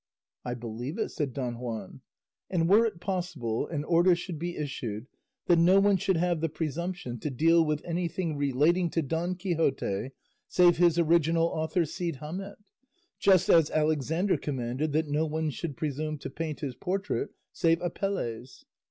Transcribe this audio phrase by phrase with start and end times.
[0.43, 2.01] "I believe it," said Don Juan;
[2.49, 5.05] "and were it possible, an order should be issued
[5.45, 10.09] that no one should have the presumption to deal with anything relating to Don Quixote,
[10.47, 12.63] save his original author Cide Hamete;
[13.19, 18.65] just as Alexander commanded that no one should presume to paint his portrait save Apelles."